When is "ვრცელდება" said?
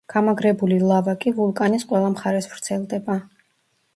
2.53-3.21